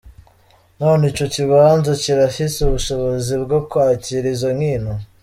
[0.81, 4.93] None ico kibanza kirafise ubushobozi bwo kwakira izo nkino?.